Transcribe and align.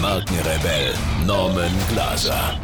Markenrebell 0.00 0.94
Norman 1.26 1.70
Glaser. 1.90 2.58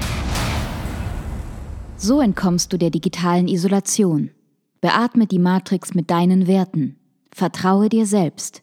So 1.98 2.22
entkommst 2.22 2.72
du 2.72 2.78
der 2.78 2.88
digitalen 2.88 3.46
Isolation. 3.46 4.30
Beatme 4.80 5.26
die 5.26 5.38
Matrix 5.38 5.92
mit 5.92 6.10
deinen 6.10 6.46
Werten. 6.46 6.96
Vertraue 7.30 7.90
dir 7.90 8.06
selbst. 8.06 8.62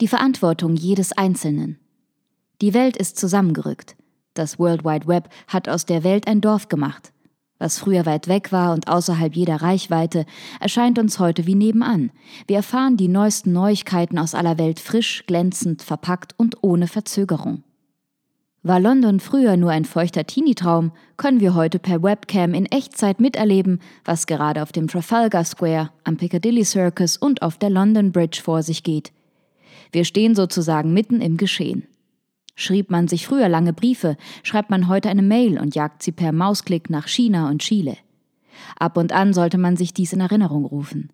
Die 0.00 0.06
Verantwortung 0.06 0.76
jedes 0.76 1.10
Einzelnen. 1.10 1.80
Die 2.60 2.74
Welt 2.74 2.96
ist 2.96 3.18
zusammengerückt. 3.18 3.96
Das 4.34 4.60
World 4.60 4.84
Wide 4.84 5.08
Web 5.08 5.30
hat 5.48 5.68
aus 5.68 5.86
der 5.86 6.04
Welt 6.04 6.28
ein 6.28 6.40
Dorf 6.40 6.68
gemacht. 6.68 7.12
Was 7.60 7.78
früher 7.78 8.06
weit 8.06 8.26
weg 8.26 8.52
war 8.52 8.72
und 8.72 8.88
außerhalb 8.88 9.36
jeder 9.36 9.56
Reichweite, 9.56 10.24
erscheint 10.60 10.98
uns 10.98 11.18
heute 11.18 11.46
wie 11.46 11.54
nebenan. 11.54 12.10
Wir 12.46 12.56
erfahren 12.56 12.96
die 12.96 13.06
neuesten 13.06 13.52
Neuigkeiten 13.52 14.18
aus 14.18 14.34
aller 14.34 14.58
Welt 14.58 14.80
frisch, 14.80 15.24
glänzend, 15.26 15.82
verpackt 15.82 16.34
und 16.38 16.56
ohne 16.62 16.88
Verzögerung. 16.88 17.62
War 18.62 18.80
London 18.80 19.20
früher 19.20 19.58
nur 19.58 19.70
ein 19.70 19.84
feuchter 19.84 20.26
Teenie-Traum, 20.26 20.92
können 21.18 21.40
wir 21.40 21.54
heute 21.54 21.78
per 21.78 22.02
Webcam 22.02 22.54
in 22.54 22.64
Echtzeit 22.64 23.20
miterleben, 23.20 23.80
was 24.06 24.26
gerade 24.26 24.62
auf 24.62 24.72
dem 24.72 24.88
Trafalgar 24.88 25.44
Square, 25.44 25.90
am 26.04 26.16
Piccadilly 26.16 26.64
Circus 26.64 27.18
und 27.18 27.42
auf 27.42 27.58
der 27.58 27.70
London 27.70 28.10
Bridge 28.10 28.40
vor 28.42 28.62
sich 28.62 28.82
geht. 28.82 29.12
Wir 29.92 30.06
stehen 30.06 30.34
sozusagen 30.34 30.94
mitten 30.94 31.20
im 31.20 31.36
Geschehen. 31.36 31.86
Schrieb 32.60 32.90
man 32.90 33.08
sich 33.08 33.26
früher 33.26 33.48
lange 33.48 33.72
Briefe, 33.72 34.18
schreibt 34.42 34.68
man 34.68 34.86
heute 34.86 35.08
eine 35.08 35.22
Mail 35.22 35.58
und 35.58 35.74
jagt 35.74 36.02
sie 36.02 36.12
per 36.12 36.30
Mausklick 36.30 36.90
nach 36.90 37.08
China 37.08 37.48
und 37.48 37.62
Chile. 37.62 37.96
Ab 38.78 38.98
und 38.98 39.12
an 39.12 39.32
sollte 39.32 39.56
man 39.56 39.78
sich 39.78 39.94
dies 39.94 40.12
in 40.12 40.20
Erinnerung 40.20 40.66
rufen. 40.66 41.10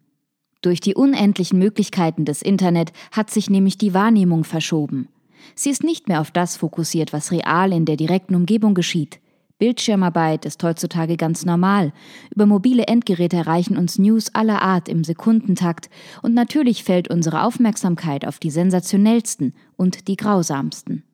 Durch 0.60 0.80
die 0.80 0.96
unendlichen 0.96 1.60
Möglichkeiten 1.60 2.24
des 2.24 2.42
Internet 2.42 2.92
hat 3.12 3.30
sich 3.30 3.48
nämlich 3.48 3.78
die 3.78 3.94
Wahrnehmung 3.94 4.42
verschoben. 4.42 5.08
Sie 5.54 5.70
ist 5.70 5.84
nicht 5.84 6.08
mehr 6.08 6.20
auf 6.20 6.32
das 6.32 6.56
fokussiert, 6.56 7.12
was 7.12 7.30
real 7.30 7.72
in 7.72 7.84
der 7.84 7.96
direkten 7.96 8.34
Umgebung 8.34 8.74
geschieht. 8.74 9.20
Bildschirmarbeit 9.60 10.46
ist 10.46 10.64
heutzutage 10.64 11.16
ganz 11.16 11.44
normal. 11.44 11.92
Über 12.34 12.46
mobile 12.46 12.88
Endgeräte 12.88 13.36
erreichen 13.36 13.76
uns 13.76 14.00
News 14.00 14.34
aller 14.34 14.62
Art 14.62 14.88
im 14.88 15.04
Sekundentakt 15.04 15.90
und 16.22 16.34
natürlich 16.34 16.82
fällt 16.82 17.08
unsere 17.08 17.44
Aufmerksamkeit 17.44 18.26
auf 18.26 18.40
die 18.40 18.50
sensationellsten 18.50 19.54
und 19.76 20.08
die 20.08 20.16
grausamsten. 20.16 21.04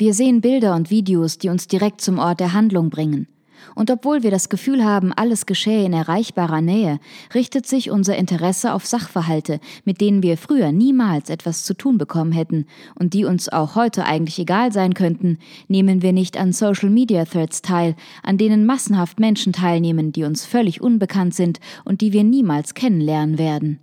Wir 0.00 0.14
sehen 0.14 0.40
Bilder 0.40 0.76
und 0.76 0.90
Videos, 0.90 1.38
die 1.38 1.48
uns 1.48 1.66
direkt 1.66 2.00
zum 2.00 2.20
Ort 2.20 2.38
der 2.38 2.52
Handlung 2.52 2.88
bringen. 2.88 3.26
Und 3.74 3.90
obwohl 3.90 4.22
wir 4.22 4.30
das 4.30 4.48
Gefühl 4.48 4.84
haben, 4.84 5.12
alles 5.12 5.44
geschehe 5.44 5.84
in 5.84 5.92
erreichbarer 5.92 6.60
Nähe, 6.60 7.00
richtet 7.34 7.66
sich 7.66 7.90
unser 7.90 8.16
Interesse 8.16 8.74
auf 8.74 8.86
Sachverhalte, 8.86 9.58
mit 9.84 10.00
denen 10.00 10.22
wir 10.22 10.36
früher 10.36 10.70
niemals 10.70 11.30
etwas 11.30 11.64
zu 11.64 11.74
tun 11.74 11.98
bekommen 11.98 12.30
hätten 12.30 12.66
und 12.94 13.12
die 13.12 13.24
uns 13.24 13.48
auch 13.48 13.74
heute 13.74 14.04
eigentlich 14.04 14.38
egal 14.38 14.70
sein 14.72 14.94
könnten, 14.94 15.38
nehmen 15.66 16.00
wir 16.00 16.12
nicht 16.12 16.36
an 16.36 16.52
Social 16.52 16.90
Media 16.90 17.24
Threads 17.24 17.60
teil, 17.60 17.96
an 18.22 18.38
denen 18.38 18.66
massenhaft 18.66 19.18
Menschen 19.18 19.52
teilnehmen, 19.52 20.12
die 20.12 20.22
uns 20.22 20.46
völlig 20.46 20.80
unbekannt 20.80 21.34
sind 21.34 21.58
und 21.84 22.02
die 22.02 22.12
wir 22.12 22.22
niemals 22.22 22.74
kennenlernen 22.74 23.36
werden. 23.36 23.80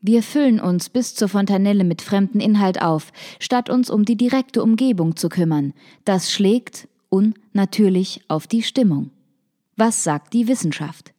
Wir 0.00 0.22
füllen 0.22 0.60
uns 0.60 0.90
bis 0.90 1.16
zur 1.16 1.28
Fontanelle 1.28 1.82
mit 1.82 2.02
fremden 2.02 2.38
Inhalt 2.38 2.80
auf, 2.80 3.12
statt 3.40 3.68
uns 3.68 3.90
um 3.90 4.04
die 4.04 4.16
direkte 4.16 4.62
Umgebung 4.62 5.16
zu 5.16 5.28
kümmern. 5.28 5.74
Das 6.04 6.30
schlägt 6.30 6.86
unnatürlich 7.08 8.22
auf 8.28 8.46
die 8.46 8.62
Stimmung. 8.62 9.10
Was 9.76 10.04
sagt 10.04 10.34
die 10.34 10.46
Wissenschaft? 10.46 11.12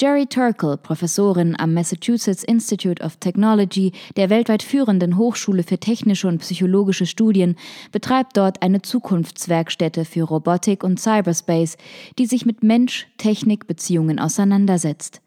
Jerry 0.00 0.26
Turkle, 0.26 0.76
Professorin 0.76 1.54
am 1.58 1.74
Massachusetts 1.74 2.42
Institute 2.42 3.02
of 3.02 3.16
Technology, 3.16 3.92
der 4.16 4.30
weltweit 4.30 4.62
führenden 4.62 5.16
Hochschule 5.16 5.62
für 5.62 5.78
technische 5.78 6.26
und 6.26 6.38
psychologische 6.38 7.06
Studien, 7.06 7.54
betreibt 7.92 8.36
dort 8.36 8.62
eine 8.62 8.82
Zukunftswerkstätte 8.82 10.04
für 10.04 10.22
Robotik 10.22 10.82
und 10.82 10.98
Cyberspace, 10.98 11.76
die 12.18 12.26
sich 12.26 12.44
mit 12.46 12.62
Mensch-Technik-Beziehungen 12.62 14.18
auseinandersetzt. 14.18 15.20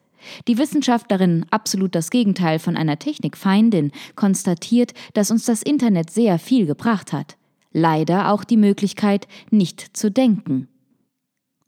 Die 0.48 0.58
Wissenschaftlerin, 0.58 1.46
absolut 1.52 1.96
das 1.96 2.10
Gegenteil 2.10 2.60
von 2.60 2.78
einer 2.78 3.00
Technikfeindin, 3.00 3.92
konstatiert, 4.16 4.94
dass 5.14 5.32
uns 5.32 5.46
das 5.46 5.62
Internet 5.62 6.10
sehr 6.10 6.40
viel 6.40 6.66
gebracht 6.66 7.14
hat. 7.14 7.38
Leider 7.72 8.32
auch 8.32 8.44
die 8.44 8.58
Möglichkeit, 8.58 9.28
nicht 9.50 9.96
zu 9.96 10.10
denken. 10.10 10.68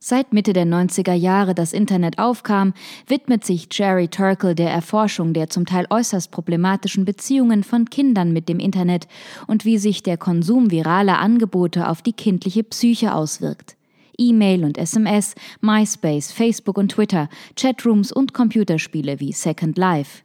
Seit 0.02 0.32
Mitte 0.32 0.54
der 0.54 0.66
90er 0.66 1.14
Jahre 1.14 1.54
das 1.54 1.74
Internet 1.74 2.20
aufkam, 2.20 2.74
widmet 3.08 3.44
sich 3.44 3.68
Jerry 3.70 4.08
Turkle 4.08 4.56
der 4.56 4.72
Erforschung 4.72 5.34
der 5.34 5.50
zum 5.50 5.66
Teil 5.66 5.88
äußerst 5.90 6.32
problematischen 6.32 7.04
Beziehungen 7.04 7.66
von 7.66 7.90
Kindern 7.90 8.32
mit 8.32 8.48
dem 8.48 8.60
Internet 8.60 9.10
und 9.46 9.66
wie 9.66 9.78
sich 9.78 10.02
der 10.02 10.16
Konsum 10.16 10.72
viraler 10.72 11.20
Angebote 11.20 11.90
auf 11.90 12.02
die 12.02 12.14
kindliche 12.14 12.64
Psyche 12.64 13.14
auswirkt. 13.14 13.76
E-Mail 14.20 14.64
und 14.66 14.78
SMS, 14.78 15.34
MySpace, 15.62 16.32
Facebook 16.32 16.78
und 16.78 16.92
Twitter, 16.92 17.30
Chatrooms 17.56 18.12
und 18.12 18.34
Computerspiele 18.34 19.20
wie 19.20 19.32
Second 19.32 19.78
Life. 19.78 20.24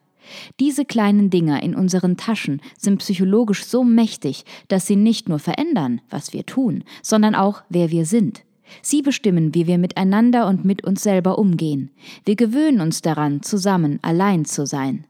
Diese 0.60 0.84
kleinen 0.84 1.30
Dinger 1.30 1.62
in 1.62 1.74
unseren 1.74 2.16
Taschen 2.16 2.60
sind 2.78 2.98
psychologisch 2.98 3.64
so 3.64 3.84
mächtig, 3.84 4.44
dass 4.68 4.86
sie 4.86 4.96
nicht 4.96 5.28
nur 5.28 5.38
verändern, 5.38 6.00
was 6.10 6.32
wir 6.32 6.46
tun, 6.46 6.84
sondern 7.02 7.34
auch, 7.34 7.62
wer 7.68 7.90
wir 7.90 8.06
sind. 8.06 8.42
Sie 8.82 9.02
bestimmen, 9.02 9.54
wie 9.54 9.66
wir 9.66 9.78
miteinander 9.78 10.46
und 10.46 10.64
mit 10.64 10.84
uns 10.84 11.02
selber 11.02 11.38
umgehen. 11.38 11.90
Wir 12.24 12.36
gewöhnen 12.36 12.80
uns 12.80 13.02
daran, 13.02 13.42
zusammen, 13.42 13.98
allein 14.02 14.44
zu 14.44 14.66
sein. 14.66 15.06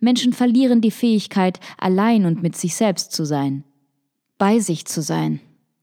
Menschen 0.00 0.32
verlieren 0.32 0.80
die 0.80 0.90
Fähigkeit, 0.90 1.60
allein 1.78 2.24
und 2.26 2.42
mit 2.42 2.56
sich 2.56 2.74
selbst 2.74 3.12
zu 3.12 3.24
sein. 3.24 3.64
Bei 4.38 4.58
sich 4.58 4.86
zu 4.86 5.02
sein. 5.02 5.40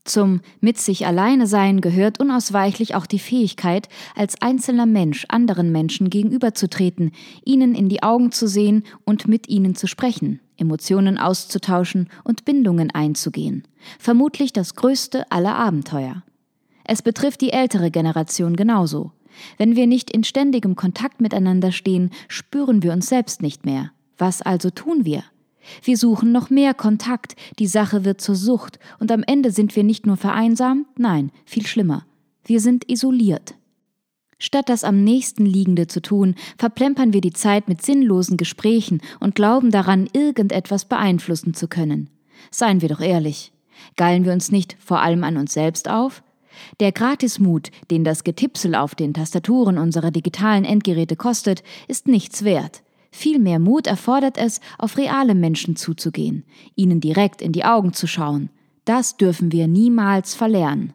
Zum 0.10 0.42
mit 0.60 0.80
sich 0.80 1.06
alleine 1.06 1.46
sein 1.46 1.82
gehört 1.82 2.20
unausweichlich 2.20 2.96
auch 2.96 3.06
die 3.06 3.20
Fähigkeit, 3.20 3.88
als 4.16 4.42
einzelner 4.42 4.88
Mensch 4.88 5.26
anderen 5.30 5.72
Menschen 5.72 6.10
gegenüberzutreten, 6.10 7.12
ihnen 7.46 7.76
in 7.76 7.90
die 7.90 8.02
Augen 8.02 8.32
zu 8.32 8.48
sehen 8.48 8.86
und 9.06 9.28
mit 9.28 9.50
ihnen 9.50 9.76
zu 9.76 9.86
sprechen, 9.86 10.40
Emotionen 10.58 11.20
auszutauschen 11.20 12.10
und 12.24 12.44
Bindungen 12.44 12.90
einzugehen. 12.90 13.68
Vermutlich 14.00 14.52
das 14.52 14.74
größte 14.74 15.32
aller 15.32 15.56
Abenteuer. 15.56 16.24
Es 16.86 17.04
betrifft 17.04 17.42
die 17.42 17.52
ältere 17.52 17.92
Generation 17.92 18.56
genauso. 18.56 19.12
Wenn 19.60 19.76
wir 19.76 19.86
nicht 19.86 20.10
in 20.10 20.24
ständigem 20.24 20.76
Kontakt 20.76 21.22
miteinander 21.22 21.72
stehen, 21.72 22.10
spüren 22.28 22.82
wir 22.82 22.94
uns 22.94 23.10
selbst 23.10 23.44
nicht 23.44 23.64
mehr. 23.64 23.92
Was 24.18 24.42
also 24.42 24.72
tun 24.72 25.06
wir? 25.06 25.24
Wir 25.84 25.98
suchen 25.98 26.32
noch 26.32 26.50
mehr 26.50 26.74
Kontakt, 26.74 27.36
die 27.60 27.68
Sache 27.68 28.06
wird 28.06 28.22
zur 28.22 28.36
Sucht, 28.36 28.80
und 29.00 29.12
am 29.12 29.24
Ende 29.24 29.52
sind 29.52 29.76
wir 29.76 29.84
nicht 29.84 30.06
nur 30.06 30.18
vereinsamt, 30.18 30.88
nein, 30.98 31.32
viel 31.46 31.66
schlimmer. 31.66 32.06
Wir 32.44 32.62
sind 32.62 32.90
isoliert. 32.90 33.56
Statt 34.40 34.70
das 34.70 34.86
am 34.86 35.04
nächsten 35.04 35.46
Liegende 35.46 35.88
zu 35.88 36.02
tun, 36.02 36.36
verplempern 36.58 37.12
wir 37.12 37.22
die 37.22 37.34
Zeit 37.34 37.68
mit 37.68 37.82
sinnlosen 37.82 38.38
Gesprächen 38.38 39.02
und 39.20 39.36
glauben 39.36 39.70
daran, 39.70 40.08
irgendetwas 40.14 40.86
beeinflussen 40.86 41.54
zu 41.54 41.68
können. 41.68 42.10
Seien 42.50 42.82
wir 42.82 42.88
doch 42.88 43.02
ehrlich. 43.02 43.52
Geilen 43.98 44.24
wir 44.24 44.32
uns 44.32 44.52
nicht 44.52 44.78
vor 44.80 45.02
allem 45.02 45.24
an 45.26 45.36
uns 45.36 45.54
selbst 45.54 45.90
auf? 45.90 46.24
Der 46.80 46.92
Gratismut, 46.92 47.70
den 47.92 48.04
das 48.04 48.24
Getipsel 48.24 48.76
auf 48.76 48.96
den 48.96 49.14
Tastaturen 49.14 49.78
unserer 49.78 50.12
digitalen 50.12 50.66
Endgeräte 50.66 51.16
kostet, 51.16 51.64
ist 51.88 52.08
nichts 52.08 52.44
wert. 52.44 52.82
Viel 53.12 53.40
mehr 53.40 53.60
Mut 53.60 53.88
erfordert 53.88 54.38
es, 54.38 54.62
auf 54.78 54.98
reale 54.98 55.36
Menschen 55.36 55.76
zuzugehen, 55.76 56.44
ihnen 56.76 57.00
direkt 57.00 57.42
in 57.42 57.52
die 57.52 57.66
Augen 57.66 57.94
zu 57.94 58.08
schauen. 58.08 58.50
Das 58.86 59.18
dürfen 59.18 59.52
wir 59.52 59.68
niemals 59.68 60.36
verlernen. 60.36 60.94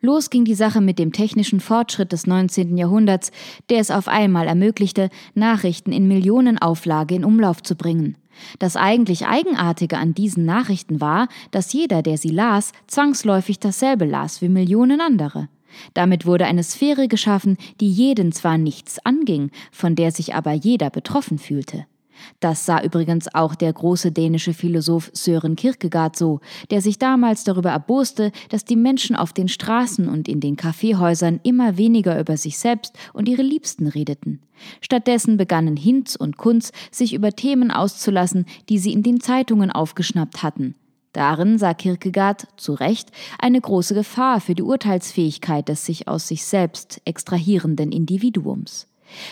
Los 0.00 0.28
ging 0.28 0.44
die 0.44 0.54
Sache 0.54 0.82
mit 0.82 0.98
dem 0.98 1.12
technischen 1.12 1.60
Fortschritt 1.60 2.12
des 2.12 2.26
19. 2.26 2.76
Jahrhunderts, 2.76 3.32
der 3.70 3.78
es 3.78 3.90
auf 3.90 4.06
einmal 4.06 4.46
ermöglichte, 4.46 5.08
Nachrichten 5.34 5.92
in 5.92 6.08
Millionenauflage 6.08 7.14
in 7.14 7.24
Umlauf 7.24 7.62
zu 7.62 7.74
bringen. 7.74 8.18
Das 8.58 8.76
eigentlich 8.76 9.26
Eigenartige 9.26 9.96
an 9.96 10.12
diesen 10.12 10.44
Nachrichten 10.44 11.00
war, 11.00 11.28
dass 11.52 11.72
jeder, 11.72 12.02
der 12.02 12.18
sie 12.18 12.28
las, 12.28 12.72
zwangsläufig 12.86 13.60
dasselbe 13.60 14.04
las 14.04 14.42
wie 14.42 14.48
Millionen 14.50 15.00
andere. 15.00 15.48
Damit 15.94 16.26
wurde 16.26 16.46
eine 16.46 16.62
Sphäre 16.62 17.08
geschaffen, 17.08 17.56
die 17.80 17.90
jeden 17.90 18.32
zwar 18.32 18.58
nichts 18.58 19.04
anging, 19.04 19.50
von 19.72 19.94
der 19.94 20.12
sich 20.12 20.34
aber 20.34 20.52
jeder 20.52 20.90
betroffen 20.90 21.38
fühlte. 21.38 21.86
Das 22.40 22.66
sah 22.66 22.82
übrigens 22.82 23.34
auch 23.34 23.54
der 23.54 23.72
große 23.72 24.12
dänische 24.12 24.54
Philosoph 24.54 25.10
Søren 25.14 25.56
Kierkegaard 25.56 26.16
so, 26.16 26.40
der 26.70 26.80
sich 26.80 26.98
damals 26.98 27.44
darüber 27.44 27.70
erboste, 27.70 28.32
dass 28.48 28.64
die 28.64 28.76
Menschen 28.76 29.16
auf 29.16 29.32
den 29.32 29.48
Straßen 29.48 30.08
und 30.08 30.28
in 30.28 30.40
den 30.40 30.56
Kaffeehäusern 30.56 31.40
immer 31.42 31.76
weniger 31.76 32.18
über 32.18 32.36
sich 32.36 32.58
selbst 32.58 32.96
und 33.12 33.28
ihre 33.28 33.42
Liebsten 33.42 33.86
redeten. 33.86 34.40
Stattdessen 34.80 35.36
begannen 35.36 35.76
Hinz 35.76 36.16
und 36.16 36.36
Kunz 36.36 36.72
sich 36.90 37.14
über 37.14 37.32
Themen 37.32 37.70
auszulassen, 37.70 38.46
die 38.68 38.78
sie 38.78 38.92
in 38.92 39.02
den 39.02 39.20
Zeitungen 39.20 39.70
aufgeschnappt 39.70 40.42
hatten. 40.42 40.74
Darin 41.14 41.58
sah 41.58 41.74
Kierkegaard 41.74 42.48
zu 42.56 42.74
Recht 42.74 43.10
eine 43.38 43.60
große 43.60 43.94
Gefahr 43.94 44.40
für 44.40 44.54
die 44.54 44.64
Urteilsfähigkeit 44.64 45.68
des 45.68 45.86
sich 45.86 46.08
aus 46.08 46.28
sich 46.28 46.44
selbst 46.44 47.00
extrahierenden 47.04 47.92
Individuums. 47.92 48.88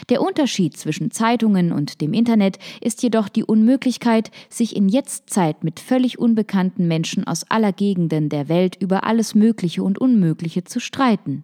Der 0.08 0.22
Unterschied 0.22 0.76
zwischen 0.76 1.10
Zeitungen 1.10 1.72
und 1.72 2.00
dem 2.00 2.12
Internet 2.12 2.58
ist 2.80 3.02
jedoch 3.02 3.28
die 3.28 3.42
Unmöglichkeit, 3.42 4.30
sich 4.48 4.76
in 4.76 4.88
Jetztzeit 4.88 5.64
mit 5.64 5.80
völlig 5.80 6.20
unbekannten 6.20 6.86
Menschen 6.86 7.26
aus 7.26 7.44
aller 7.50 7.72
Gegenden 7.72 8.28
der 8.28 8.48
Welt 8.48 8.76
über 8.78 9.04
alles 9.04 9.34
Mögliche 9.34 9.82
und 9.82 9.98
Unmögliche 9.98 10.62
zu 10.62 10.78
streiten. 10.78 11.42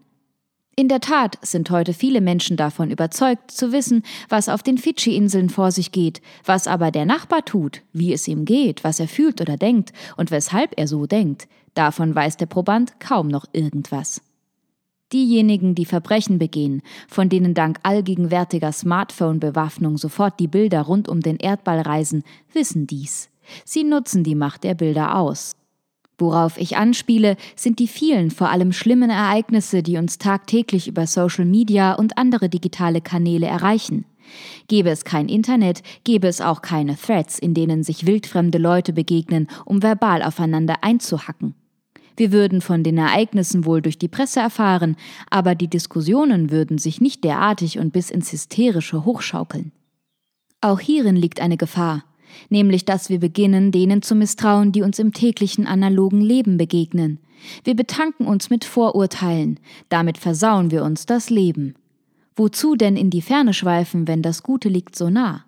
In 0.79 0.87
der 0.87 1.01
Tat 1.01 1.39
sind 1.43 1.73
heute 1.73 1.93
viele 1.93 2.21
Menschen 2.21 2.57
davon 2.57 2.93
überzeugt 2.93 3.51
zu 3.51 3.73
wissen, 3.73 4.05
was 4.29 4.49
auf 4.49 4.63
den 4.63 4.79
Fidschi-Inseln 4.79 5.51
vor 5.51 5.73
sich 5.73 5.91
geht, 5.91 6.23
was 6.45 6.69
aber 6.69 6.93
der 6.93 7.05
Nachbar 7.05 7.45
tut, 7.45 7.83
wie 7.93 8.13
es 8.13 8.29
ihm 8.29 8.45
geht, 8.45 8.85
was 8.85 9.01
er 9.01 9.09
fühlt 9.09 9.41
oder 9.41 9.57
denkt 9.57 9.93
und 10.17 10.31
weshalb 10.31 10.75
er 10.77 10.87
so 10.87 11.07
denkt, 11.07 11.49
davon 11.75 12.15
weiß 12.15 12.37
der 12.37 12.47
Proband 12.47 13.01
kaum 13.01 13.27
noch 13.27 13.47
irgendwas. 13.53 14.23
Diejenigen, 15.13 15.75
die 15.75 15.85
Verbrechen 15.85 16.39
begehen, 16.39 16.83
von 17.09 17.29
denen 17.29 17.55
dank 17.55 17.81
allgegenwärtiger 17.83 18.71
Smartphone-Bewaffnung 18.71 19.99
sofort 19.99 20.39
die 20.39 20.47
Bilder 20.47 20.83
rund 20.83 21.09
um 21.09 21.23
den 21.23 21.39
Erdball 21.39 21.81
reisen, 21.81 22.23
wissen 22.53 22.87
dies. 22.87 23.31
Sie 23.65 23.83
nutzen 23.83 24.23
die 24.23 24.37
Macht 24.37 24.63
der 24.63 24.75
Bilder 24.75 25.17
aus. 25.17 25.57
Worauf 26.19 26.59
ich 26.59 26.77
anspiele, 26.77 27.37
sind 27.55 27.79
die 27.79 27.87
vielen, 27.87 28.33
vor 28.33 28.51
allem 28.51 28.73
schlimmen 28.73 29.09
Ereignisse, 29.09 29.85
die 29.85 29.97
uns 29.99 30.19
tagtäglich 30.19 30.89
über 30.89 31.07
Social 31.07 31.45
Media 31.45 31.95
und 31.95 32.19
andere 32.19 32.49
digitale 32.49 33.01
Kanäle 33.01 33.47
erreichen. 33.47 34.05
Gäbe 34.67 34.91
es 34.91 35.05
kein 35.05 35.29
Internet, 35.29 35.83
gäbe 36.05 36.27
es 36.27 36.41
auch 36.41 36.61
keine 36.61 36.97
Threads, 36.97 37.39
in 37.39 37.55
denen 37.55 37.83
sich 37.85 38.05
wildfremde 38.05 38.59
Leute 38.59 38.93
begegnen, 38.93 39.47
um 39.65 39.83
verbal 39.83 40.23
aufeinander 40.23 40.83
einzuhacken. 40.83 41.55
Wir 42.17 42.33
würden 42.33 42.61
von 42.61 42.83
den 42.83 42.99
Ereignissen 42.99 43.65
wohl 43.65 43.81
durch 43.81 43.97
die 43.97 44.09
Presse 44.09 44.41
erfahren, 44.41 44.97
aber 45.31 45.55
die 45.55 45.69
Diskussionen 45.69 46.51
würden 46.51 46.77
sich 46.77 47.01
nicht 47.01 47.23
derartig 47.23 47.79
und 47.79 47.93
bis 47.93 48.11
ins 48.11 48.33
Hysterische 48.33 49.05
hochschaukeln. 49.05 49.71
Auch 50.61 50.81
hierin 50.81 51.15
liegt 51.15 51.41
eine 51.41 51.57
Gefahr, 51.57 52.03
nämlich 52.49 52.85
dass 52.85 53.09
wir 53.09 53.21
beginnen, 53.21 53.73
denen 53.73 54.03
zu 54.03 54.15
misstrauen, 54.15 54.73
die 54.73 54.83
uns 54.83 54.99
im 54.99 55.13
täglichen 55.13 55.67
analogen 55.67 56.21
Leben 56.21 56.57
begegnen. 56.57 57.19
Wir 57.65 57.75
betanken 57.75 58.27
uns 58.27 58.51
mit 58.51 58.65
Vorurteilen, 58.65 59.61
damit 59.89 60.19
versauen 60.19 60.71
wir 60.71 60.83
uns 60.85 61.07
das 61.07 61.31
Leben. 61.31 61.75
Wozu 62.37 62.77
denn 62.77 62.97
in 62.97 63.11
die 63.11 63.23
Ferne 63.23 63.53
schweifen, 63.53 64.07
wenn 64.07 64.23
das 64.23 64.43
Gute 64.43 64.69
liegt 64.69 64.97
so 64.97 65.11
nah? 65.11 65.45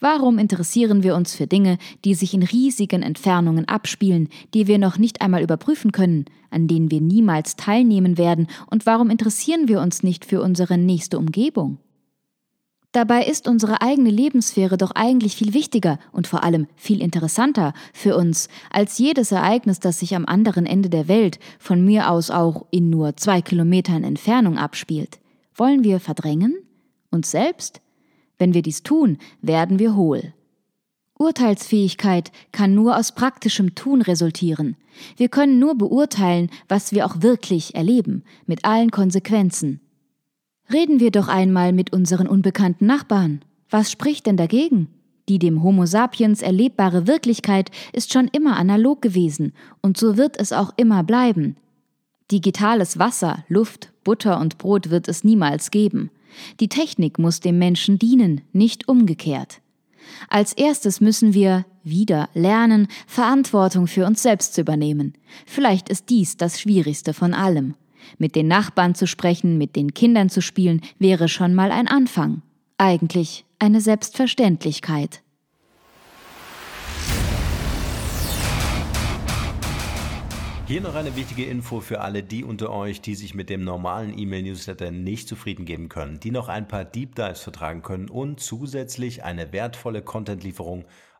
Warum 0.00 0.38
interessieren 0.38 1.02
wir 1.02 1.14
uns 1.14 1.34
für 1.34 1.46
Dinge, 1.46 1.78
die 2.04 2.14
sich 2.14 2.34
in 2.34 2.42
riesigen 2.42 3.02
Entfernungen 3.02 3.68
abspielen, 3.68 4.28
die 4.52 4.66
wir 4.66 4.78
noch 4.78 4.98
nicht 4.98 5.20
einmal 5.20 5.42
überprüfen 5.42 5.92
können, 5.92 6.24
an 6.50 6.66
denen 6.66 6.90
wir 6.90 7.00
niemals 7.00 7.56
teilnehmen 7.56 8.18
werden, 8.18 8.48
und 8.70 8.86
warum 8.86 9.10
interessieren 9.10 9.68
wir 9.68 9.80
uns 9.80 10.02
nicht 10.02 10.24
für 10.24 10.42
unsere 10.42 10.78
nächste 10.78 11.18
Umgebung? 11.18 11.78
Dabei 12.94 13.24
ist 13.26 13.48
unsere 13.48 13.82
eigene 13.82 14.08
Lebenssphäre 14.08 14.76
doch 14.76 14.92
eigentlich 14.92 15.34
viel 15.34 15.52
wichtiger 15.52 15.98
und 16.12 16.28
vor 16.28 16.44
allem 16.44 16.68
viel 16.76 17.02
interessanter 17.02 17.74
für 17.92 18.16
uns 18.16 18.48
als 18.70 18.98
jedes 18.98 19.32
Ereignis, 19.32 19.80
das 19.80 19.98
sich 19.98 20.14
am 20.14 20.26
anderen 20.26 20.64
Ende 20.64 20.88
der 20.88 21.08
Welt, 21.08 21.40
von 21.58 21.84
mir 21.84 22.08
aus 22.08 22.30
auch 22.30 22.66
in 22.70 22.90
nur 22.90 23.16
zwei 23.16 23.42
Kilometern 23.42 24.04
Entfernung 24.04 24.58
abspielt. 24.58 25.18
Wollen 25.56 25.82
wir 25.82 25.98
verdrängen? 25.98 26.54
Uns 27.10 27.32
selbst? 27.32 27.80
Wenn 28.38 28.54
wir 28.54 28.62
dies 28.62 28.84
tun, 28.84 29.18
werden 29.42 29.80
wir 29.80 29.96
hohl. 29.96 30.32
Urteilsfähigkeit 31.18 32.30
kann 32.52 32.76
nur 32.76 32.96
aus 32.96 33.10
praktischem 33.10 33.74
Tun 33.74 34.02
resultieren. 34.02 34.76
Wir 35.16 35.28
können 35.28 35.58
nur 35.58 35.74
beurteilen, 35.76 36.48
was 36.68 36.92
wir 36.92 37.06
auch 37.06 37.22
wirklich 37.22 37.74
erleben, 37.74 38.22
mit 38.46 38.64
allen 38.64 38.92
Konsequenzen. 38.92 39.80
Reden 40.72 41.00
wir 41.00 41.10
doch 41.10 41.28
einmal 41.28 41.72
mit 41.72 41.92
unseren 41.92 42.26
unbekannten 42.26 42.86
Nachbarn. 42.86 43.42
Was 43.70 43.90
spricht 43.90 44.26
denn 44.26 44.36
dagegen? 44.36 44.88
Die 45.28 45.38
dem 45.38 45.62
Homo 45.62 45.86
sapiens 45.86 46.42
erlebbare 46.42 47.06
Wirklichkeit 47.06 47.70
ist 47.92 48.12
schon 48.12 48.28
immer 48.28 48.56
analog 48.56 49.00
gewesen, 49.00 49.52
und 49.80 49.96
so 49.96 50.16
wird 50.16 50.38
es 50.38 50.52
auch 50.52 50.72
immer 50.76 51.02
bleiben. 51.02 51.56
Digitales 52.30 52.98
Wasser, 52.98 53.44
Luft, 53.48 53.92
Butter 54.02 54.40
und 54.40 54.58
Brot 54.58 54.90
wird 54.90 55.08
es 55.08 55.24
niemals 55.24 55.70
geben. 55.70 56.10
Die 56.60 56.68
Technik 56.68 57.18
muss 57.18 57.40
dem 57.40 57.58
Menschen 57.58 57.98
dienen, 57.98 58.42
nicht 58.52 58.88
umgekehrt. 58.88 59.60
Als 60.28 60.52
erstes 60.52 61.00
müssen 61.00 61.32
wir 61.32 61.64
wieder 61.82 62.28
lernen, 62.34 62.88
Verantwortung 63.06 63.86
für 63.86 64.06
uns 64.06 64.22
selbst 64.22 64.54
zu 64.54 64.62
übernehmen. 64.62 65.14
Vielleicht 65.46 65.88
ist 65.88 66.10
dies 66.10 66.36
das 66.36 66.60
Schwierigste 66.60 67.14
von 67.14 67.34
allem. 67.34 67.74
Mit 68.18 68.36
den 68.36 68.48
Nachbarn 68.48 68.94
zu 68.94 69.06
sprechen, 69.06 69.58
mit 69.58 69.76
den 69.76 69.94
Kindern 69.94 70.28
zu 70.30 70.40
spielen, 70.40 70.80
wäre 70.98 71.28
schon 71.28 71.54
mal 71.54 71.70
ein 71.70 71.88
Anfang. 71.88 72.42
Eigentlich 72.78 73.44
eine 73.58 73.80
Selbstverständlichkeit. 73.80 75.22
Hier 80.66 80.80
noch 80.80 80.94
eine 80.94 81.14
wichtige 81.14 81.44
Info 81.44 81.80
für 81.80 82.00
alle 82.00 82.22
die 82.22 82.42
unter 82.42 82.70
euch, 82.70 83.02
die 83.02 83.14
sich 83.14 83.34
mit 83.34 83.50
dem 83.50 83.64
normalen 83.64 84.18
E-Mail-Newsletter 84.18 84.90
nicht 84.90 85.28
zufrieden 85.28 85.66
geben 85.66 85.90
können, 85.90 86.20
die 86.20 86.30
noch 86.30 86.48
ein 86.48 86.66
paar 86.66 86.86
Deep 86.86 87.14
Dives 87.14 87.40
vertragen 87.40 87.82
können 87.82 88.08
und 88.08 88.40
zusätzlich 88.40 89.24
eine 89.24 89.52
wertvolle 89.52 90.00
Content-Lieferung 90.00 90.86